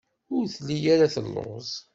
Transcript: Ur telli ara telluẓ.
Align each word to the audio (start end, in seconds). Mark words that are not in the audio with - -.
Ur 0.35 0.43
telli 0.53 0.79
ara 0.93 1.13
telluẓ. 1.15 1.69